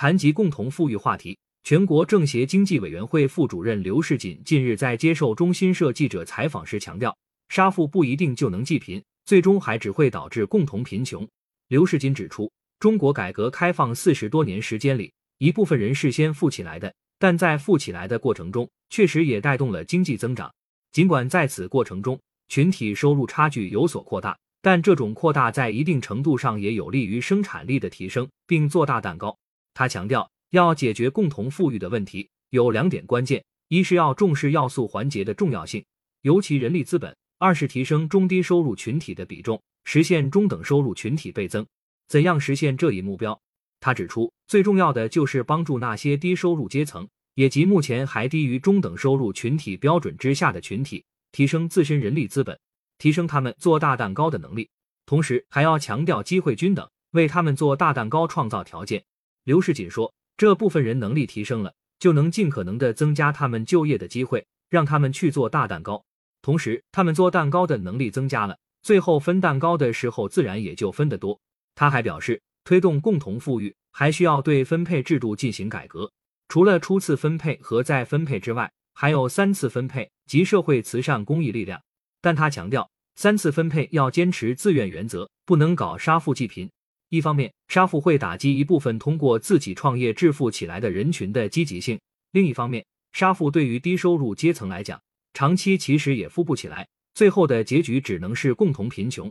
[0.00, 7.14] 谈及共同富裕话题，全国政协经济委员会副主任刘世锦近日在接受中新社记者采访时强调，
[7.50, 11.28] 杀富不一定就能济贫，最终还只会导致共同贫穷。
[11.68, 20.50] 刘世锦指出，中国改革开放四十多年时间里，一部分人是先富起来的，但在富起来的过程中，确实也带动了经济增长。
[20.92, 29.36] 尽管在此过程中，群体收入差距有所扩大，但这种扩大在一定程度上也有利于生产力的提升，并做大蛋糕。
[29.80, 35.82] 他强调，要解决共同富裕的问题，有两点关键：一是要重视要素环节的重要性，
[36.20, 41.66] 尤其人力资本；二是提升中低收入群体的比重，实现中等收入群体倍增。
[42.08, 43.40] 怎样实现这一目标？
[43.80, 51.02] 他指出，最重要的就是帮助那些低收入阶层，也即目前还低于中等收入群体标准之下的群体，
[51.32, 52.60] 提升自身人力资本，
[52.98, 54.68] 提升他们做大蛋糕的能力。
[55.06, 59.02] 同时，还要强调机会均等，为他们做大蛋糕创造条件。
[59.50, 66.04] 刘世锦说：“这部分人能力提升了，就能尽可能的增加他们就业的机会，让他们去做大蛋糕。
[66.40, 71.36] 同时，他们做蛋糕的能力增加了，最后分蛋糕的时候自然也就分得多。”
[71.74, 76.12] 他还表示，推动共同富裕还需要对分配制度进行改革，
[76.46, 81.82] 除了初次分配和再分配之外，还有三次分配及社会慈善公益力量。
[82.20, 86.70] 但他强调，三次分配要坚持自愿原则，不能搞杀富济贫。
[87.10, 91.98] 一方面，杀富会打击一部分通过自己创业致富起来的人群的积极性；
[92.30, 95.02] 另一方面，杀富对于低收入阶层来讲，
[95.34, 99.28] 长期其实也富不起来，最后的结局只能是共同贫穷。